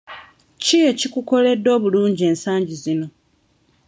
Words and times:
Ki 0.63 0.77
ekikkoledde 0.89 1.69
obulungi 1.75 2.21
ennyo 2.23 2.31
ensangi 2.37 2.75
zino? 2.83 3.07